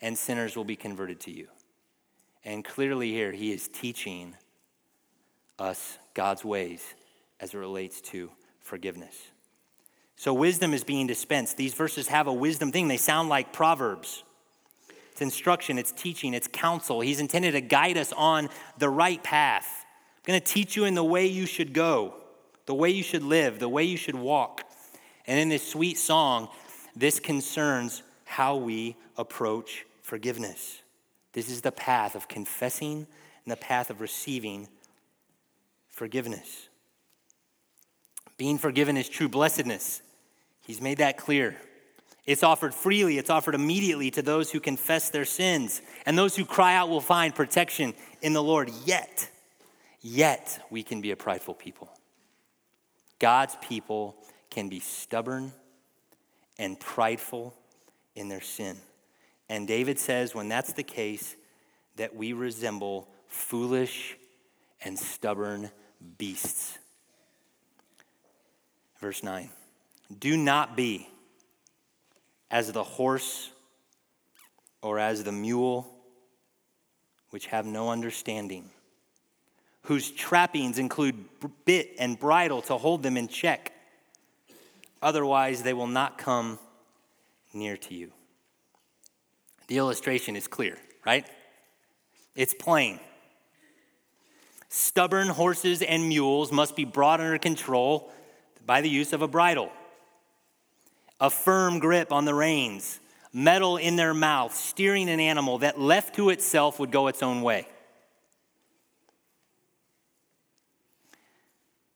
[0.00, 1.48] and sinners will be converted to you."
[2.44, 4.34] And clearly here he is teaching
[5.58, 6.94] us God's ways
[7.40, 8.30] as it relates to
[8.60, 9.16] forgiveness.
[10.16, 11.56] So wisdom is being dispensed.
[11.56, 12.88] These verses have a wisdom thing.
[12.88, 14.24] They sound like proverbs.
[15.12, 17.00] it's instruction, it's teaching, it's counsel.
[17.00, 18.48] He's intended to guide us on
[18.78, 19.84] the right path.
[20.16, 22.14] I'm going to teach you in the way you should go,
[22.66, 24.62] the way you should live, the way you should walk.
[25.28, 26.48] And in this sweet song,
[26.96, 30.80] this concerns how we approach forgiveness.
[31.34, 33.06] This is the path of confessing
[33.44, 34.68] and the path of receiving
[35.90, 36.68] forgiveness.
[38.38, 40.00] Being forgiven is true blessedness.
[40.66, 41.56] He's made that clear.
[42.24, 45.82] It's offered freely, it's offered immediately to those who confess their sins.
[46.06, 48.70] And those who cry out will find protection in the Lord.
[48.86, 49.30] Yet,
[50.00, 51.90] yet, we can be a prideful people.
[53.18, 54.16] God's people
[54.58, 55.52] can be stubborn
[56.58, 57.54] and prideful
[58.16, 58.76] in their sin.
[59.48, 61.36] And David says, when that's the case,
[61.94, 64.16] that we resemble foolish
[64.82, 65.70] and stubborn
[66.18, 66.76] beasts.
[68.98, 69.48] Verse 9
[70.18, 71.08] Do not be
[72.50, 73.52] as the horse
[74.82, 75.88] or as the mule,
[77.30, 78.70] which have no understanding,
[79.82, 81.14] whose trappings include
[81.64, 83.72] bit and bridle to hold them in check.
[85.02, 86.58] Otherwise, they will not come
[87.52, 88.12] near to you.
[89.68, 91.26] The illustration is clear, right?
[92.34, 93.00] It's plain.
[94.68, 98.12] Stubborn horses and mules must be brought under control
[98.66, 99.72] by the use of a bridle
[101.20, 103.00] a firm grip on the reins,
[103.32, 107.42] metal in their mouth, steering an animal that left to itself would go its own
[107.42, 107.66] way.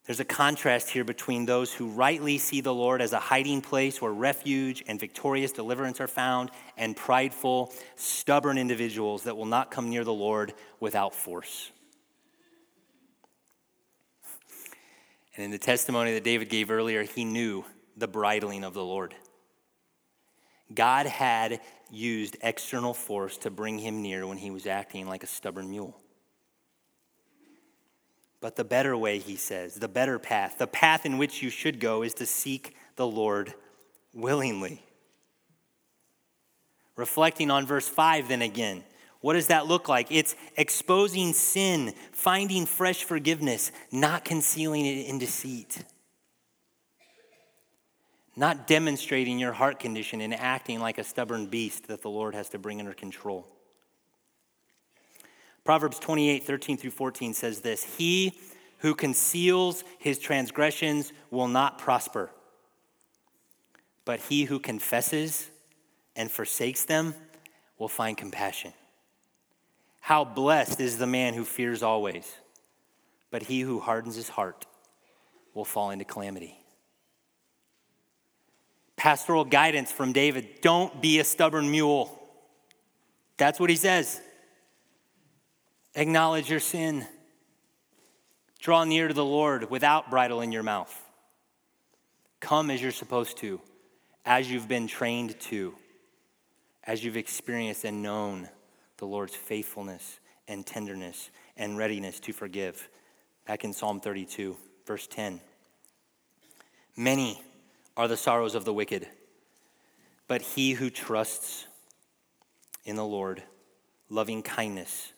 [0.07, 4.03] There's a contrast here between those who rightly see the Lord as a hiding place
[4.03, 9.89] where refuge and victorious deliverance are found, and prideful, stubborn individuals that will not come
[9.91, 11.71] near the Lord without force.
[15.37, 17.65] And in the testimony that David gave earlier, he knew
[17.97, 19.15] the bridling of the Lord.
[20.75, 25.29] God had used external force to bring him near when he was acting like a
[25.29, 26.02] stubborn mule.
[28.43, 31.81] But the better way, he says, the better path, the path in which you should
[31.81, 33.55] go is to seek the Lord
[34.13, 34.83] willingly.
[36.97, 38.85] Reflecting on verse 5, then again,
[39.23, 40.09] what does that look like?
[40.11, 45.83] It's exposing sin, finding fresh forgiveness, not concealing it in deceit
[48.37, 52.49] not demonstrating your heart condition and acting like a stubborn beast that the Lord has
[52.51, 53.47] to bring under control.
[55.65, 58.39] Proverbs 28 13 through 14 says this He
[58.79, 62.31] who conceals his transgressions will not prosper,
[64.05, 65.51] but he who confesses
[66.17, 67.15] and forsakes them
[67.79, 68.73] will find compassion.
[70.01, 72.37] How blessed is the man who fears always,
[73.31, 74.67] but he who hardens his heart
[75.55, 76.63] will fall into calamity
[79.03, 82.23] pastoral guidance from David don't be a stubborn mule.
[83.37, 84.21] That's what he says.
[85.95, 87.07] Acknowledge your sin.
[88.61, 90.99] Draw near to the Lord without bridle in your mouth.
[92.41, 93.61] Come as you're supposed to,
[94.25, 95.75] as you've been trained to,
[96.85, 98.49] as you've experienced and known
[98.97, 100.19] the Lord's faithfulness
[100.49, 102.89] and tenderness and readiness to forgive.
[103.47, 105.41] Back in Psalm 32, verse 10.
[106.97, 107.43] Many
[107.97, 109.07] are the sorrows of the wicked,
[110.27, 111.67] but he who trusts
[112.85, 113.43] in the Lord,
[114.09, 115.13] loving kindness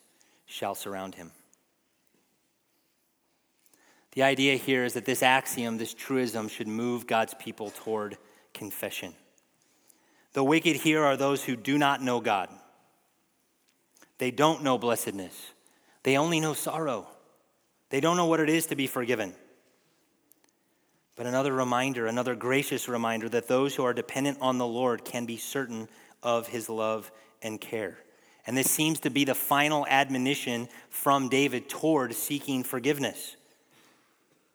[0.45, 1.31] shall surround him.
[4.13, 8.17] The idea here is that this axiom, this truism, should move God's people toward
[8.53, 9.13] confession.
[10.33, 12.49] The wicked here are those who do not know God.
[14.17, 15.51] They don't know blessedness.
[16.03, 17.07] They only know sorrow.
[17.89, 19.33] They don't know what it is to be forgiven.
[21.15, 25.25] But another reminder, another gracious reminder that those who are dependent on the Lord can
[25.25, 25.87] be certain
[26.21, 27.97] of his love and care.
[28.47, 33.35] And this seems to be the final admonition from David toward seeking forgiveness.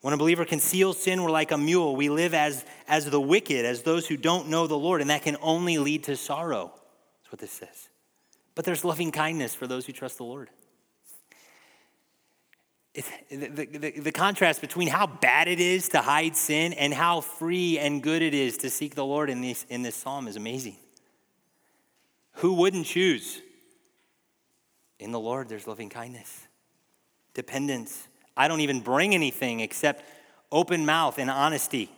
[0.01, 1.97] When a believer conceals sin, we're like a mule.
[1.97, 5.23] We live as, as the wicked, as those who don't know the Lord, and that
[5.23, 6.73] can only lead to sorrow.
[7.23, 7.89] That's what this says.
[8.55, 10.51] But there's loving kindness for those who trust the Lord
[12.95, 17.79] the, the, the, contrast between how bad it is to hide sin and how free
[17.79, 20.77] and good it is to seek the Lord in this, in this psalm is amazing.
[22.35, 23.43] Who wouldn't choose?
[25.01, 26.47] In the Lord, there's loving kindness,
[27.35, 28.07] dependence.
[28.37, 30.05] I don't even bring anything except
[30.53, 31.91] open mouth and honesty.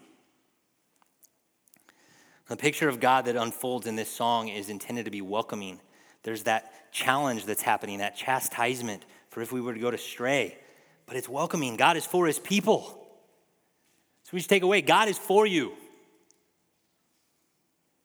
[2.49, 5.81] The picture of God that unfolds in this song is intended to be welcoming.
[6.23, 10.57] There's that challenge that's happening, that chastisement for if we were to go to stray
[11.13, 11.77] but it's welcoming.
[11.77, 12.81] God is for his people.
[14.23, 15.73] So we just take away God is for you.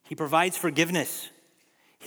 [0.03, 1.29] He provides forgiveness.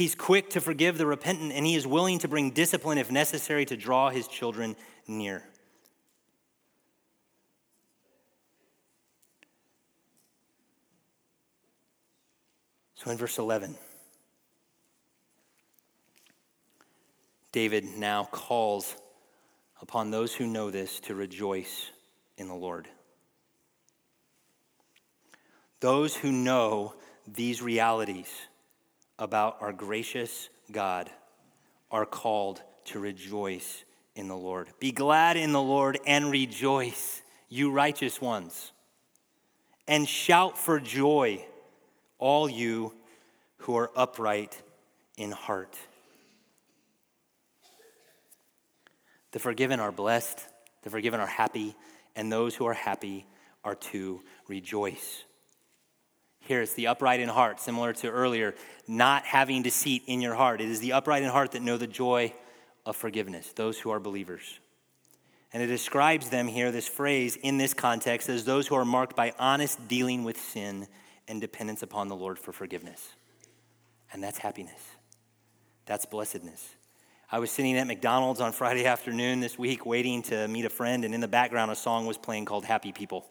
[0.00, 3.66] He's quick to forgive the repentant, and he is willing to bring discipline if necessary
[3.66, 4.74] to draw his children
[5.06, 5.44] near.
[12.94, 13.76] So in verse 11,
[17.52, 18.96] David now calls
[19.82, 21.90] upon those who know this to rejoice
[22.38, 22.88] in the Lord.
[25.80, 26.94] Those who know
[27.26, 28.30] these realities
[29.20, 31.10] about our gracious God
[31.90, 33.84] are called to rejoice
[34.16, 34.68] in the Lord.
[34.80, 38.72] Be glad in the Lord and rejoice, you righteous ones,
[39.86, 41.44] and shout for joy
[42.18, 42.94] all you
[43.58, 44.60] who are upright
[45.16, 45.76] in heart.
[49.32, 50.40] The forgiven are blessed,
[50.82, 51.76] the forgiven are happy,
[52.16, 53.26] and those who are happy
[53.62, 55.24] are to rejoice.
[56.50, 58.56] Here it's the upright in heart, similar to earlier,
[58.88, 60.60] not having deceit in your heart.
[60.60, 62.34] It is the upright in heart that know the joy
[62.84, 64.58] of forgiveness, those who are believers.
[65.52, 69.14] And it describes them here, this phrase in this context, as those who are marked
[69.14, 70.88] by honest dealing with sin
[71.28, 73.10] and dependence upon the Lord for forgiveness.
[74.12, 74.82] And that's happiness.
[75.86, 76.68] That's blessedness.
[77.30, 81.04] I was sitting at McDonald's on Friday afternoon this week waiting to meet a friend,
[81.04, 83.24] and in the background, a song was playing called Happy People.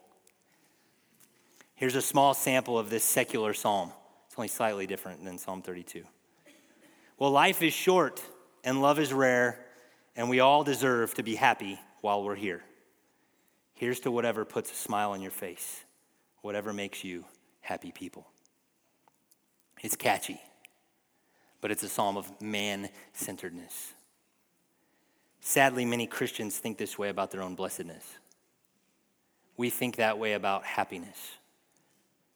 [1.80, 3.90] Here's a small sample of this secular psalm.
[4.26, 6.04] It's only slightly different than Psalm 32.
[7.18, 8.20] Well, life is short
[8.62, 9.64] and love is rare,
[10.14, 12.62] and we all deserve to be happy while we're here.
[13.72, 15.84] Here's to whatever puts a smile on your face,
[16.42, 17.24] whatever makes you
[17.62, 18.26] happy people.
[19.82, 20.42] It's catchy,
[21.62, 23.94] but it's a psalm of man centeredness.
[25.40, 28.04] Sadly, many Christians think this way about their own blessedness.
[29.56, 31.38] We think that way about happiness.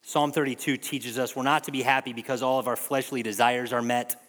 [0.06, 3.72] Psalm 32 teaches us we're not to be happy because all of our fleshly desires
[3.72, 4.22] are met,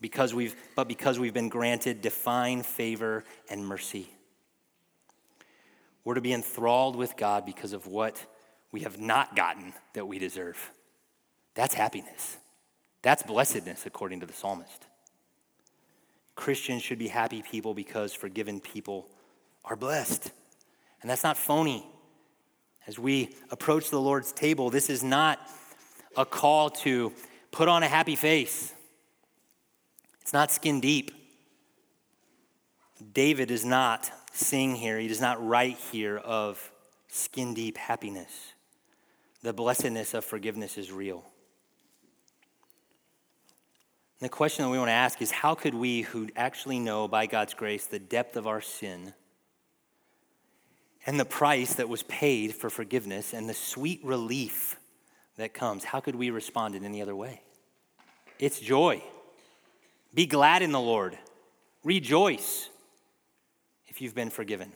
[0.00, 4.08] because we've, but because we've been granted divine favor and mercy.
[6.04, 8.24] We're to be enthralled with God because of what
[8.70, 10.70] we have not gotten that we deserve.
[11.54, 12.36] That's happiness.
[13.02, 14.86] That's blessedness, according to the psalmist.
[16.36, 19.08] Christians should be happy people because forgiven people
[19.64, 20.30] are blessed.
[21.00, 21.84] And that's not phony.
[22.86, 25.38] As we approach the Lord's table, this is not
[26.16, 27.12] a call to
[27.50, 28.72] put on a happy face.
[30.20, 31.10] It's not skin deep.
[33.12, 36.72] David does not sing here, he does not write here of
[37.08, 38.52] skin deep happiness.
[39.42, 41.24] The blessedness of forgiveness is real.
[44.20, 47.08] And the question that we want to ask is how could we, who actually know
[47.08, 49.12] by God's grace the depth of our sin
[51.06, 54.76] and the price that was paid for forgiveness and the sweet relief
[55.36, 57.42] that comes, how could we respond in any other way?
[58.38, 59.02] It's joy.
[60.14, 61.18] Be glad in the Lord.
[61.84, 62.68] Rejoice
[63.88, 64.72] if you've been forgiven.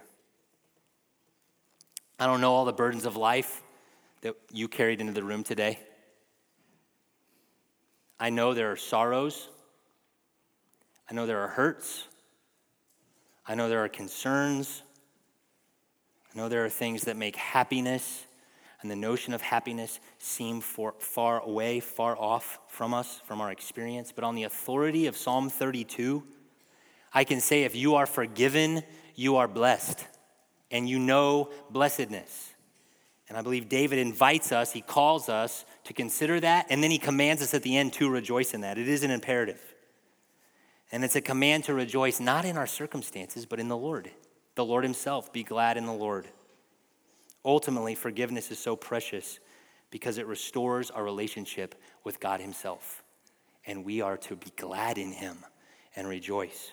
[2.19, 3.63] I don't know all the burdens of life
[4.23, 5.79] that you carried into the room today.
[8.19, 9.49] I know there are sorrows.
[11.11, 12.07] I know there are hurts.
[13.47, 14.83] I know there are concerns.
[16.37, 18.27] I know there are things that make happiness
[18.83, 23.51] and the notion of happiness seem for, far away, far off from us, from our
[23.51, 24.13] experience.
[24.15, 26.23] But on the authority of Psalm 32,
[27.15, 28.83] I can say if you are forgiven,
[29.15, 30.05] you are blessed,
[30.71, 32.53] and you know blessedness.
[33.31, 36.99] And I believe David invites us, he calls us to consider that, and then he
[36.99, 38.77] commands us at the end to rejoice in that.
[38.77, 39.61] It is an imperative.
[40.93, 44.11] And it's a command to rejoice not in our circumstances, but in the Lord.
[44.57, 45.33] The Lord Himself.
[45.33, 46.27] Be glad in the Lord.
[47.45, 49.39] Ultimately, forgiveness is so precious
[49.91, 53.05] because it restores our relationship with God Himself.
[53.65, 55.45] And we are to be glad in Him
[55.95, 56.73] and rejoice.